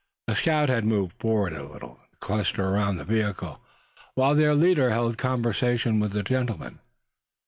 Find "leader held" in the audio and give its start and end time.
4.55-5.19